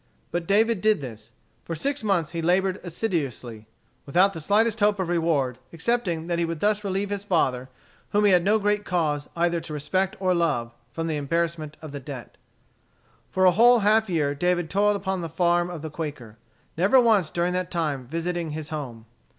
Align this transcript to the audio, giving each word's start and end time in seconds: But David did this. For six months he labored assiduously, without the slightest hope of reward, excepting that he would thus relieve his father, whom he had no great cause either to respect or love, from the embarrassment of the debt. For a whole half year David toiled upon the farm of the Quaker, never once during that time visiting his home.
But 0.31 0.47
David 0.47 0.81
did 0.81 0.99
this. 0.99 1.31
For 1.63 1.75
six 1.75 2.03
months 2.03 2.31
he 2.31 2.41
labored 2.41 2.79
assiduously, 2.81 3.67
without 4.07 4.33
the 4.33 4.41
slightest 4.41 4.79
hope 4.79 4.99
of 4.99 5.09
reward, 5.09 5.59
excepting 5.71 6.25
that 6.25 6.39
he 6.39 6.43
would 6.43 6.59
thus 6.59 6.83
relieve 6.83 7.11
his 7.11 7.23
father, 7.23 7.69
whom 8.09 8.25
he 8.25 8.31
had 8.31 8.43
no 8.43 8.57
great 8.57 8.83
cause 8.83 9.29
either 9.35 9.59
to 9.61 9.73
respect 9.73 10.17
or 10.19 10.33
love, 10.33 10.73
from 10.91 11.05
the 11.05 11.17
embarrassment 11.17 11.77
of 11.83 11.91
the 11.91 11.99
debt. 11.99 12.37
For 13.29 13.45
a 13.45 13.51
whole 13.51 13.81
half 13.81 14.09
year 14.09 14.33
David 14.33 14.71
toiled 14.71 14.95
upon 14.95 15.21
the 15.21 15.29
farm 15.29 15.69
of 15.69 15.83
the 15.83 15.91
Quaker, 15.91 16.39
never 16.75 16.99
once 16.99 17.29
during 17.29 17.53
that 17.53 17.69
time 17.69 18.07
visiting 18.07 18.49
his 18.53 18.69
home. 18.69 19.05